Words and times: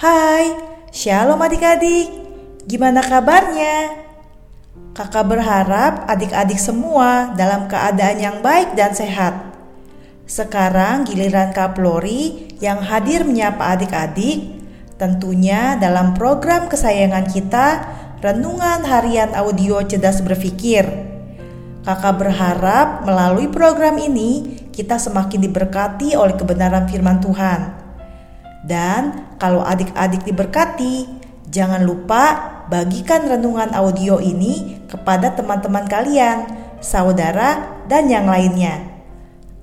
Hai, 0.00 0.56
shalom 0.96 1.36
adik-adik. 1.44 2.08
Gimana 2.64 3.04
kabarnya? 3.04 4.00
Kakak 4.96 5.28
berharap 5.28 6.08
adik-adik 6.08 6.56
semua 6.56 7.36
dalam 7.36 7.68
keadaan 7.68 8.16
yang 8.16 8.40
baik 8.40 8.72
dan 8.72 8.96
sehat. 8.96 9.36
Sekarang 10.24 11.04
giliran 11.04 11.52
Kak 11.52 11.76
Flori 11.76 12.48
yang 12.64 12.80
hadir 12.80 13.28
menyapa 13.28 13.76
adik-adik, 13.76 14.64
tentunya 14.96 15.76
dalam 15.76 16.16
program 16.16 16.72
kesayangan 16.72 17.28
kita, 17.28 17.84
Renungan 18.24 18.88
Harian 18.88 19.36
Audio 19.36 19.84
Cerdas 19.84 20.24
Berpikir. 20.24 20.88
Kakak 21.84 22.16
berharap 22.16 23.04
melalui 23.04 23.52
program 23.52 24.00
ini 24.00 24.64
kita 24.72 24.96
semakin 24.96 25.44
diberkati 25.44 26.16
oleh 26.16 26.40
kebenaran 26.40 26.88
firman 26.88 27.20
Tuhan. 27.20 27.79
Dan 28.60 29.36
kalau 29.40 29.64
adik-adik 29.64 30.24
diberkati, 30.24 31.08
jangan 31.48 31.80
lupa 31.84 32.24
bagikan 32.68 33.26
renungan 33.26 33.72
audio 33.72 34.20
ini 34.20 34.84
kepada 34.86 35.32
teman-teman 35.32 35.88
kalian, 35.88 36.44
saudara, 36.78 37.82
dan 37.88 38.06
yang 38.06 38.28
lainnya. 38.28 38.84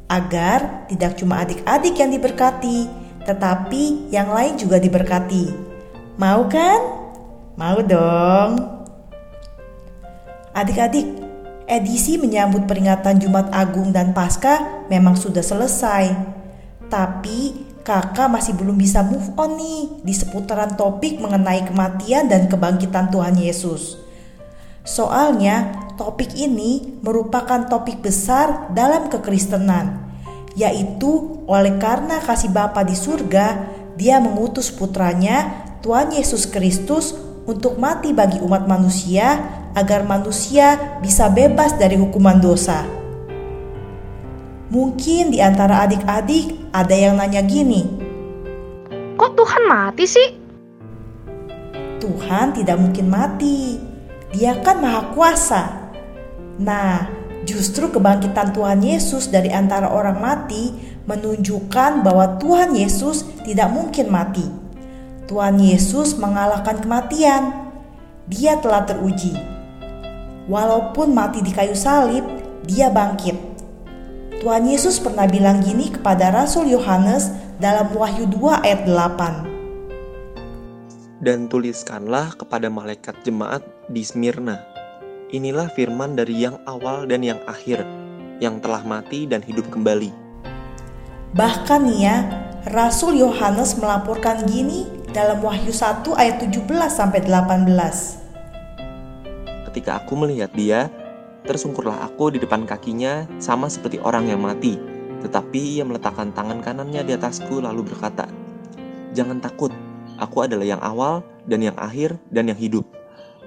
Agar 0.07 0.87
tidak 0.87 1.19
cuma 1.19 1.43
adik-adik 1.43 1.99
yang 1.99 2.09
diberkati, 2.09 2.87
tetapi 3.27 4.07
yang 4.09 4.31
lain 4.31 4.55
juga 4.55 4.79
diberkati. 4.79 5.51
Mau 6.17 6.47
kan? 6.49 6.79
Mau 7.59 7.79
dong. 7.83 8.51
Adik-adik, 10.55 11.05
edisi 11.67 12.17
menyambut 12.17 12.65
peringatan 12.65 13.19
Jumat 13.21 13.51
Agung 13.53 13.91
dan 13.93 14.15
Paskah 14.15 14.87
memang 14.89 15.13
sudah 15.19 15.43
selesai. 15.43 16.15
Tapi 16.87 17.66
kakak 17.87 18.27
masih 18.27 18.51
belum 18.59 18.75
bisa 18.75 18.99
move 18.99 19.31
on 19.39 19.55
nih 19.55 20.03
di 20.03 20.11
seputaran 20.11 20.75
topik 20.75 21.23
mengenai 21.23 21.63
kematian 21.63 22.27
dan 22.27 22.51
kebangkitan 22.51 23.07
Tuhan 23.07 23.39
Yesus. 23.39 23.95
Soalnya, 24.83 25.87
topik 25.95 26.35
ini 26.35 26.99
merupakan 26.99 27.63
topik 27.71 28.03
besar 28.03 28.67
dalam 28.75 29.07
kekristenan, 29.07 30.03
yaitu 30.59 31.39
oleh 31.47 31.79
karena 31.79 32.19
kasih 32.19 32.51
Bapa 32.51 32.83
di 32.83 32.95
surga, 32.95 33.71
dia 33.95 34.19
mengutus 34.19 34.67
putranya, 34.67 35.63
Tuhan 35.79 36.11
Yesus 36.11 36.43
Kristus, 36.43 37.15
untuk 37.47 37.79
mati 37.79 38.11
bagi 38.11 38.43
umat 38.43 38.67
manusia 38.67 39.39
agar 39.71 40.03
manusia 40.03 40.99
bisa 40.99 41.31
bebas 41.31 41.79
dari 41.79 41.95
hukuman 41.95 42.43
dosa. 42.43 42.96
Mungkin 44.67 45.31
di 45.31 45.39
antara 45.39 45.87
adik-adik 45.87 46.75
ada 46.75 46.91
yang 46.91 47.15
nanya 47.15 47.39
gini, 47.39 48.07
Kok 49.17 49.33
Tuhan 49.33 49.63
mati 49.65 50.05
sih? 50.05 50.29
Tuhan 51.97 52.53
tidak 52.53 52.77
mungkin 52.77 53.09
mati. 53.09 53.81
Dia 54.29 54.61
kan 54.61 54.77
maha 54.77 55.09
kuasa. 55.17 55.89
Nah, 56.61 57.09
justru 57.49 57.89
kebangkitan 57.89 58.53
Tuhan 58.53 58.85
Yesus 58.85 59.33
dari 59.33 59.49
antara 59.49 59.89
orang 59.89 60.21
mati 60.21 60.69
menunjukkan 61.09 62.05
bahwa 62.05 62.37
Tuhan 62.37 62.77
Yesus 62.77 63.25
tidak 63.41 63.73
mungkin 63.73 64.13
mati. 64.13 64.45
Tuhan 65.25 65.57
Yesus 65.65 66.13
mengalahkan 66.21 66.77
kematian. 66.77 67.73
Dia 68.29 68.61
telah 68.61 68.85
teruji. 68.85 69.33
Walaupun 70.45 71.09
mati 71.09 71.41
di 71.41 71.49
kayu 71.49 71.73
salib, 71.73 72.21
dia 72.69 72.93
bangkit. 72.93 73.56
Tuhan 74.37 74.69
Yesus 74.69 75.01
pernah 75.01 75.25
bilang 75.25 75.65
gini 75.65 75.89
kepada 75.89 76.29
Rasul 76.29 76.69
Yohanes 76.69 77.33
dalam 77.57 77.89
Wahyu 77.89 78.29
2 78.29 78.61
ayat 78.61 78.85
8. 78.85 81.25
Dan 81.25 81.49
tuliskanlah 81.49 82.37
kepada 82.37 82.69
malaikat 82.69 83.17
jemaat 83.25 83.65
di 83.89 84.05
Smyrna. 84.05 84.61
Inilah 85.33 85.73
firman 85.73 86.13
dari 86.13 86.45
yang 86.45 86.61
awal 86.69 87.09
dan 87.09 87.25
yang 87.25 87.41
akhir, 87.49 87.81
yang 88.37 88.61
telah 88.61 88.85
mati 88.85 89.25
dan 89.25 89.41
hidup 89.41 89.65
kembali. 89.73 90.13
Bahkan 91.33 91.89
nih 91.89 91.99
ya, 92.05 92.29
Rasul 92.69 93.17
Yohanes 93.17 93.73
melaporkan 93.81 94.45
gini 94.45 94.85
dalam 95.17 95.41
Wahyu 95.41 95.73
1 95.73 96.05
ayat 96.13 96.45
17 96.45 96.61
sampai 96.93 97.25
18. 97.25 97.73
Ketika 99.65 99.97
aku 99.97 100.13
melihat 100.13 100.53
dia, 100.53 100.93
Tersungkurlah 101.47 102.03
aku 102.03 102.35
di 102.35 102.43
depan 102.43 102.67
kakinya 102.67 103.23
sama 103.39 103.71
seperti 103.71 104.03
orang 104.03 104.27
yang 104.27 104.43
mati. 104.43 104.75
Tetapi 105.23 105.79
ia 105.79 105.87
meletakkan 105.87 106.35
tangan 106.35 106.59
kanannya 106.59 107.07
di 107.07 107.15
atasku 107.15 107.63
lalu 107.63 107.87
berkata, 107.87 108.27
Jangan 109.15 109.39
takut, 109.39 109.71
aku 110.19 110.43
adalah 110.43 110.67
yang 110.67 110.83
awal 110.83 111.23
dan 111.47 111.63
yang 111.63 111.77
akhir 111.79 112.19
dan 112.29 112.51
yang 112.51 112.59
hidup. 112.59 112.83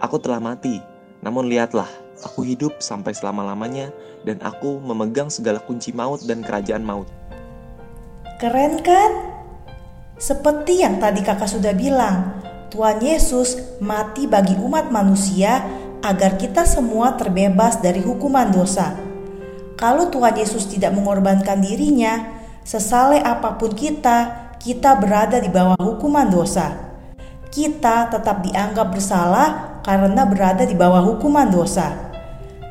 Aku 0.01 0.17
telah 0.17 0.41
mati, 0.41 0.81
namun 1.21 1.53
lihatlah, 1.53 1.87
aku 2.25 2.41
hidup 2.49 2.81
sampai 2.81 3.13
selama-lamanya 3.13 3.93
dan 4.25 4.41
aku 4.41 4.81
memegang 4.81 5.29
segala 5.29 5.61
kunci 5.61 5.93
maut 5.93 6.25
dan 6.25 6.41
kerajaan 6.41 6.81
maut. 6.81 7.07
Keren 8.41 8.81
kan? 8.81 9.13
Seperti 10.17 10.81
yang 10.81 10.97
tadi 10.97 11.21
kakak 11.21 11.53
sudah 11.53 11.77
bilang, 11.77 12.41
Tuhan 12.73 13.05
Yesus 13.05 13.81
mati 13.85 14.25
bagi 14.25 14.57
umat 14.57 14.89
manusia 14.89 15.61
agar 16.01 16.41
kita 16.41 16.65
semua 16.65 17.17
terbebas 17.17 17.81
dari 17.81 18.01
hukuman 18.01 18.49
dosa. 18.49 18.97
Kalau 19.77 20.13
Tuhan 20.13 20.37
Yesus 20.37 20.69
tidak 20.69 20.93
mengorbankan 20.93 21.61
dirinya, 21.61 22.41
sesaleh 22.65 23.21
apa 23.25 23.57
pun 23.57 23.73
kita, 23.73 24.53
kita 24.61 24.97
berada 25.01 25.41
di 25.41 25.49
bawah 25.49 25.81
hukuman 25.81 26.29
dosa. 26.29 26.93
Kita 27.49 28.13
tetap 28.13 28.45
dianggap 28.45 28.93
bersalah 28.93 29.81
karena 29.81 30.23
berada 30.29 30.69
di 30.69 30.77
bawah 30.77 31.01
hukuman 31.03 31.49
dosa, 31.49 32.13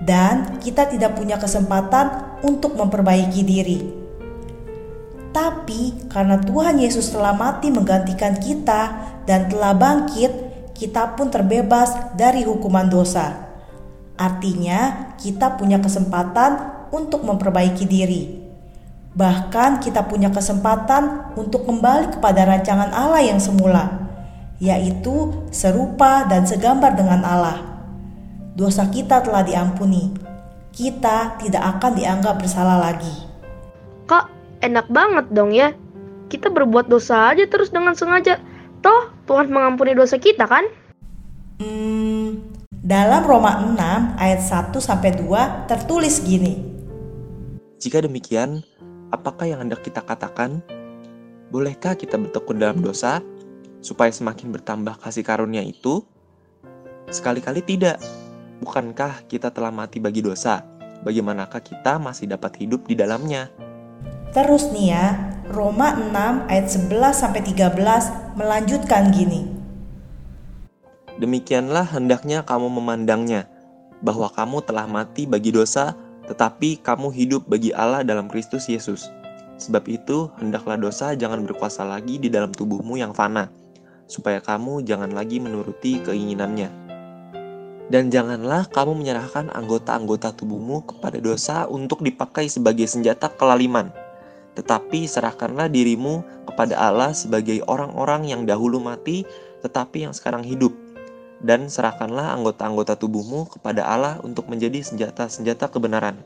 dan 0.05 0.61
kita 0.61 0.85
tidak 0.85 1.17
punya 1.17 1.35
kesempatan 1.41 2.37
untuk 2.45 2.77
memperbaiki 2.77 3.41
diri. 3.41 3.79
Tapi 5.29 6.09
karena 6.09 6.41
Tuhan 6.41 6.81
Yesus 6.81 7.13
telah 7.13 7.33
mati 7.37 7.69
menggantikan 7.69 8.37
kita 8.37 8.81
dan 9.29 9.45
telah 9.49 9.77
bangkit, 9.77 10.48
kita 10.79 11.19
pun 11.19 11.27
terbebas 11.27 12.15
dari 12.15 12.47
hukuman 12.47 12.87
dosa. 12.87 13.51
Artinya, 14.15 15.11
kita 15.19 15.59
punya 15.59 15.83
kesempatan 15.83 16.87
untuk 16.95 17.27
memperbaiki 17.27 17.83
diri. 17.83 18.39
Bahkan, 19.11 19.83
kita 19.83 20.07
punya 20.07 20.31
kesempatan 20.31 21.35
untuk 21.35 21.67
kembali 21.67 22.15
kepada 22.15 22.47
rancangan 22.47 22.95
Allah 22.95 23.19
yang 23.27 23.43
semula, 23.43 24.07
yaitu 24.63 25.35
serupa 25.51 26.23
dan 26.31 26.47
segambar 26.47 26.95
dengan 26.95 27.27
Allah. 27.27 27.59
Dosa 28.55 28.87
kita 28.87 29.19
telah 29.19 29.43
diampuni, 29.43 30.15
kita 30.71 31.35
tidak 31.43 31.75
akan 31.75 31.91
dianggap 31.99 32.39
bersalah 32.39 32.79
lagi. 32.79 33.11
Kak, 34.07 34.31
enak 34.63 34.87
banget 34.87 35.25
dong 35.35 35.51
ya. 35.51 35.75
Kita 36.31 36.47
berbuat 36.47 36.87
dosa 36.87 37.35
aja 37.35 37.43
terus 37.49 37.73
dengan 37.73 37.95
sengaja, 37.97 38.39
Tuhan 39.29 39.53
mengampuni 39.53 39.93
dosa 39.93 40.17
kita 40.17 40.49
kan? 40.49 40.65
Hmm, 41.61 42.49
dalam 42.81 43.21
Roma 43.21 43.61
6 43.61 44.17
ayat 44.17 44.41
1 44.41 44.73
sampai 44.81 45.13
2 45.21 45.69
tertulis 45.69 46.25
gini. 46.25 46.57
Jika 47.77 48.01
demikian, 48.01 48.65
apakah 49.13 49.45
yang 49.45 49.61
hendak 49.61 49.85
kita 49.85 50.01
katakan? 50.01 50.65
Bolehkah 51.53 51.93
kita 51.93 52.17
bertekun 52.17 52.57
dalam 52.57 52.81
dosa 52.81 53.21
supaya 53.85 54.09
semakin 54.09 54.49
bertambah 54.49 54.97
kasih 54.97 55.21
karunia 55.21 55.61
itu? 55.61 56.01
Sekali-kali 57.13 57.61
tidak. 57.61 58.01
Bukankah 58.65 59.29
kita 59.29 59.53
telah 59.53 59.69
mati 59.69 60.01
bagi 60.01 60.25
dosa? 60.25 60.65
Bagaimanakah 61.05 61.61
kita 61.61 62.01
masih 62.01 62.33
dapat 62.33 62.57
hidup 62.57 62.89
di 62.89 62.97
dalamnya? 62.97 63.53
Terus 64.33 64.73
nih 64.73 64.93
ya, 64.93 65.05
Roma 65.49 65.97
6 65.97 66.45
ayat 66.45 66.67
11 66.69 67.09
sampai 67.09 67.41
13 67.41 68.37
melanjutkan 68.37 69.09
gini. 69.09 69.49
Demikianlah 71.17 71.89
hendaknya 71.89 72.45
kamu 72.45 72.69
memandangnya, 72.69 73.49
bahwa 74.05 74.29
kamu 74.29 74.61
telah 74.61 74.85
mati 74.85 75.25
bagi 75.25 75.49
dosa, 75.49 75.97
tetapi 76.29 76.85
kamu 76.85 77.09
hidup 77.09 77.49
bagi 77.49 77.73
Allah 77.73 78.05
dalam 78.05 78.29
Kristus 78.29 78.69
Yesus. 78.69 79.09
Sebab 79.57 79.89
itu, 79.89 80.29
hendaklah 80.37 80.77
dosa 80.77 81.17
jangan 81.17 81.41
berkuasa 81.41 81.81
lagi 81.81 82.21
di 82.21 82.29
dalam 82.29 82.53
tubuhmu 82.53 83.01
yang 83.01 83.17
fana, 83.17 83.49
supaya 84.05 84.37
kamu 84.45 84.85
jangan 84.85 85.09
lagi 85.17 85.41
menuruti 85.41 85.97
keinginannya. 86.05 86.69
Dan 87.89 88.13
janganlah 88.13 88.69
kamu 88.69 89.01
menyerahkan 89.01 89.49
anggota-anggota 89.49 90.29
tubuhmu 90.37 90.85
kepada 90.85 91.17
dosa 91.17 91.65
untuk 91.65 92.05
dipakai 92.05 92.45
sebagai 92.45 92.85
senjata 92.85 93.33
kelaliman 93.33 93.89
tetapi 94.59 95.07
serahkanlah 95.07 95.71
dirimu 95.71 96.19
kepada 96.43 96.75
Allah 96.75 97.15
sebagai 97.15 97.63
orang-orang 97.63 98.27
yang 98.27 98.43
dahulu 98.43 98.83
mati, 98.83 99.23
tetapi 99.63 100.03
yang 100.03 100.11
sekarang 100.11 100.43
hidup. 100.43 100.75
Dan 101.39 101.71
serahkanlah 101.71 102.35
anggota-anggota 102.35 102.99
tubuhmu 102.99 103.47
kepada 103.47 103.87
Allah 103.87 104.19
untuk 104.19 104.51
menjadi 104.51 104.83
senjata-senjata 104.83 105.71
kebenaran. 105.71 106.19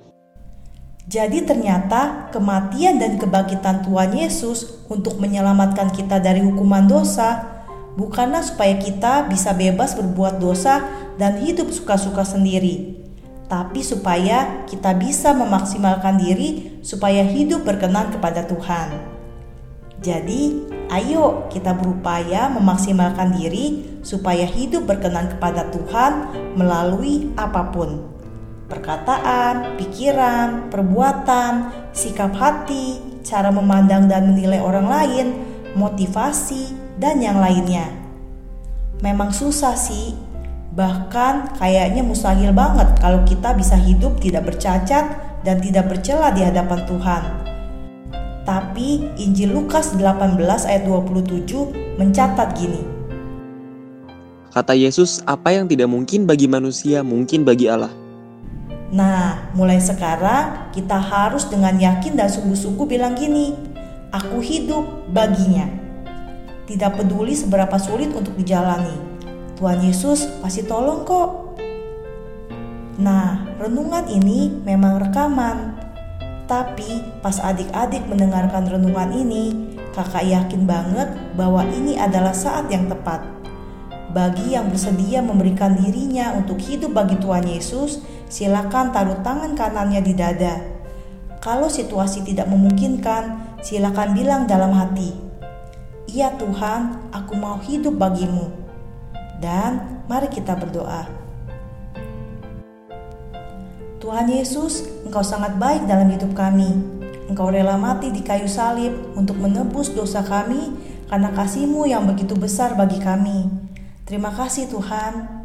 Jadi 1.06 1.46
ternyata 1.46 2.34
kematian 2.34 2.98
dan 2.98 3.22
kebangkitan 3.22 3.86
Tuhan 3.86 4.18
Yesus 4.18 4.82
untuk 4.90 5.22
menyelamatkan 5.22 5.94
kita 5.94 6.18
dari 6.18 6.42
hukuman 6.42 6.90
dosa 6.90 7.54
bukanlah 7.94 8.42
supaya 8.42 8.74
kita 8.82 9.30
bisa 9.30 9.54
bebas 9.54 9.94
berbuat 9.94 10.42
dosa 10.42 10.82
dan 11.22 11.38
hidup 11.38 11.70
suka-suka 11.70 12.26
sendiri, 12.26 12.98
tapi 13.48 13.84
supaya 13.84 14.66
kita 14.66 14.96
bisa 14.96 15.36
memaksimalkan 15.36 16.18
diri 16.18 16.80
supaya 16.82 17.22
hidup 17.22 17.68
berkenan 17.68 18.10
kepada 18.10 18.48
Tuhan. 18.48 19.14
Jadi, 20.04 20.68
ayo 20.92 21.48
kita 21.48 21.72
berupaya 21.72 22.52
memaksimalkan 22.52 23.40
diri 23.40 24.00
supaya 24.04 24.44
hidup 24.44 24.84
berkenan 24.84 25.32
kepada 25.32 25.72
Tuhan 25.72 26.12
melalui 26.60 27.32
apa 27.40 27.72
pun. 27.72 28.12
Perkataan, 28.68 29.80
pikiran, 29.80 30.68
perbuatan, 30.68 31.72
sikap 31.96 32.36
hati, 32.36 33.00
cara 33.24 33.48
memandang 33.48 34.12
dan 34.12 34.36
menilai 34.36 34.60
orang 34.60 34.88
lain, 34.92 35.28
motivasi, 35.80 36.76
dan 37.00 37.24
yang 37.24 37.40
lainnya. 37.40 37.88
Memang 39.00 39.32
susah 39.32 39.76
sih, 39.76 40.16
bahkan 40.74 41.54
kayaknya 41.62 42.02
mustahil 42.02 42.50
banget 42.50 42.98
kalau 42.98 43.22
kita 43.24 43.54
bisa 43.54 43.78
hidup 43.78 44.18
tidak 44.18 44.50
bercacat 44.50 45.06
dan 45.46 45.62
tidak 45.62 45.86
bercela 45.86 46.34
di 46.34 46.42
hadapan 46.42 46.82
Tuhan 46.90 47.24
tapi 48.44 49.08
Injil 49.16 49.56
Lukas 49.56 49.96
18 49.96 50.36
ayat 50.68 50.84
27 50.84 51.96
mencatat 51.96 52.60
gini. 52.60 52.82
Kata 54.52 54.76
Yesus, 54.78 55.24
apa 55.26 55.50
yang 55.56 55.66
tidak 55.66 55.90
mungkin 55.90 56.30
bagi 56.30 56.46
manusia 56.46 57.02
mungkin 57.02 57.42
bagi 57.42 57.72
Allah. 57.72 57.90
Nah, 58.94 59.50
mulai 59.58 59.82
sekarang 59.82 60.70
kita 60.70 61.00
harus 61.02 61.50
dengan 61.50 61.74
yakin 61.74 62.14
dan 62.14 62.30
sungguh-sungguh 62.30 62.86
bilang 62.86 63.18
gini, 63.18 63.58
aku 64.14 64.38
hidup 64.44 65.10
baginya. 65.10 65.66
Tidak 66.70 66.92
peduli 66.94 67.34
seberapa 67.34 67.74
sulit 67.82 68.14
untuk 68.14 68.38
dijalani, 68.38 69.13
Tuhan 69.54 69.86
Yesus 69.86 70.26
pasti 70.42 70.66
tolong 70.66 71.06
kok. 71.06 71.62
Nah, 72.98 73.46
renungan 73.62 74.06
ini 74.10 74.50
memang 74.66 75.02
rekaman, 75.02 75.78
tapi 76.50 77.02
pas 77.22 77.38
adik-adik 77.42 78.06
mendengarkan 78.10 78.66
renungan 78.70 79.14
ini, 79.14 79.74
kakak 79.94 80.26
yakin 80.26 80.66
banget 80.66 81.10
bahwa 81.38 81.66
ini 81.70 81.98
adalah 81.98 82.34
saat 82.34 82.70
yang 82.70 82.90
tepat. 82.90 83.26
Bagi 84.14 84.54
yang 84.54 84.70
bersedia 84.70 85.26
memberikan 85.26 85.74
dirinya 85.74 86.38
untuk 86.38 86.62
hidup 86.62 86.94
bagi 86.94 87.18
Tuhan 87.18 87.50
Yesus, 87.50 88.06
silakan 88.30 88.94
taruh 88.94 89.22
tangan 89.26 89.58
kanannya 89.58 90.02
di 90.06 90.14
dada. 90.14 90.62
Kalau 91.42 91.66
situasi 91.66 92.22
tidak 92.22 92.46
memungkinkan, 92.46 93.58
silakan 93.66 94.14
bilang 94.14 94.46
dalam 94.46 94.70
hati, 94.70 95.18
"Iya 96.06 96.38
Tuhan, 96.38 97.10
aku 97.10 97.34
mau 97.34 97.58
hidup 97.58 97.98
bagimu." 97.98 98.63
Dan 99.44 100.00
mari 100.08 100.32
kita 100.32 100.56
berdoa. 100.56 101.04
Tuhan 104.00 104.32
Yesus, 104.32 104.88
Engkau 105.04 105.20
sangat 105.20 105.60
baik 105.60 105.84
dalam 105.84 106.08
hidup 106.08 106.32
kami. 106.32 106.72
Engkau 107.28 107.52
rela 107.52 107.76
mati 107.76 108.08
di 108.08 108.24
kayu 108.24 108.48
salib 108.48 108.96
untuk 109.20 109.36
menebus 109.36 109.92
dosa 109.92 110.24
kami 110.24 110.72
karena 111.12 111.32
kasih-Mu 111.36 111.84
yang 111.88 112.08
begitu 112.08 112.40
besar 112.40 112.80
bagi 112.80 113.04
kami. 113.04 113.52
Terima 114.08 114.32
kasih 114.32 114.72
Tuhan. 114.72 115.44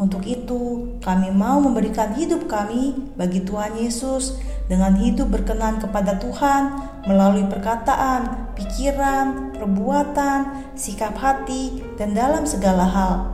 Untuk 0.00 0.24
itu, 0.24 0.96
kami 1.04 1.28
mau 1.30 1.60
memberikan 1.60 2.16
hidup 2.16 2.48
kami 2.48 2.96
bagi 3.14 3.44
Tuhan 3.44 3.76
Yesus 3.76 4.40
dengan 4.68 4.96
hidup 4.96 5.30
berkenan 5.30 5.78
kepada 5.78 6.16
Tuhan 6.16 6.76
melalui 7.04 7.44
perkataan, 7.46 8.52
pikiran, 8.56 9.52
perbuatan, 9.54 10.72
sikap 10.74 11.14
hati, 11.20 11.84
dan 12.00 12.16
dalam 12.16 12.42
segala 12.48 12.84
hal. 12.88 13.33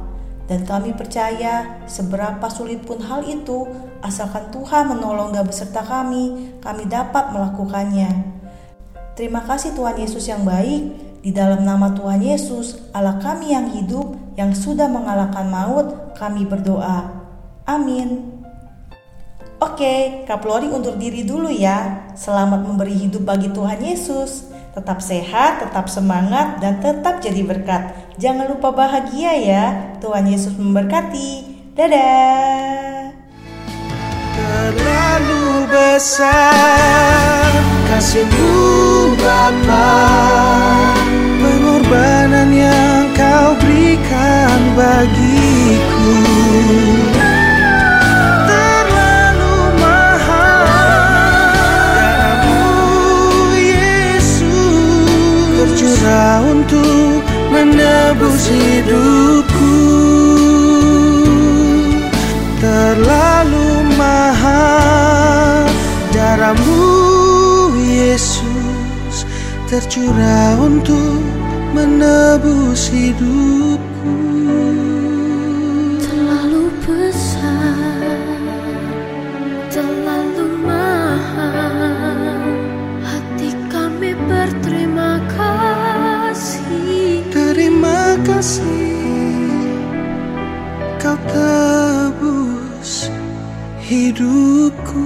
Dan 0.50 0.67
kami 0.67 0.91
percaya 0.99 1.79
seberapa 1.87 2.43
sulit 2.50 2.82
pun 2.82 2.99
hal 2.99 3.23
itu, 3.23 3.70
asalkan 4.02 4.50
Tuhan 4.50 4.91
menolong 4.91 5.31
dan 5.31 5.47
beserta 5.47 5.79
kami, 5.79 6.58
kami 6.58 6.91
dapat 6.91 7.31
melakukannya. 7.31 8.11
Terima 9.14 9.47
kasih 9.47 9.79
Tuhan 9.79 9.94
Yesus 10.02 10.26
yang 10.26 10.43
baik, 10.43 10.91
di 11.23 11.31
dalam 11.31 11.62
nama 11.62 11.94
Tuhan 11.94 12.19
Yesus, 12.19 12.82
Allah 12.91 13.23
kami 13.23 13.55
yang 13.55 13.70
hidup, 13.70 14.19
yang 14.35 14.50
sudah 14.50 14.91
mengalahkan 14.91 15.47
maut, 15.47 16.19
kami 16.19 16.43
berdoa. 16.43 17.14
Amin. 17.70 18.41
Oke, 19.62 20.25
Kak 20.26 20.43
Lori 20.43 20.67
undur 20.73 20.96
diri 20.96 21.23
dulu 21.23 21.53
ya. 21.53 22.11
Selamat 22.17 22.64
memberi 22.64 22.96
hidup 22.96 23.23
bagi 23.29 23.53
Tuhan 23.53 23.85
Yesus. 23.85 24.50
Tetap 24.73 25.05
sehat, 25.05 25.61
tetap 25.62 25.87
semangat, 25.93 26.58
dan 26.64 26.81
tetap 26.81 27.20
jadi 27.20 27.44
berkat. 27.44 28.09
Jangan 28.20 28.52
lupa 28.52 28.69
bahagia 28.69 29.32
ya. 29.32 29.64
Tuhan 30.05 30.28
Yesus 30.28 30.52
memberkati. 30.52 31.56
Dadah. 31.72 33.17
Terlalu 34.37 35.64
besar 35.72 37.49
kasihmu 37.88 39.17
Bapa 39.17 39.93
Pengorbanan 41.40 42.52
yang 42.52 43.08
kau 43.17 43.56
berikan 43.56 44.61
bagiku 44.76 46.20
untuk 56.50 57.00
menebus 57.50 58.47
hidupku. 58.47 59.79
Terlalu 62.61 63.69
mahal 63.97 65.64
darahmu 66.12 67.73
Yesus 67.75 69.26
Tercurah 69.70 70.58
untuk 70.58 71.23
menebus 71.75 72.91
hidupku. 72.91 74.19
Terlalu 76.03 76.70
besar 76.82 78.10
Terlalu 79.70 80.46
mahal 80.67 82.30
kasih 88.41 88.97
Kau 90.97 91.17
tebus 91.29 93.13
hidupku 93.85 95.05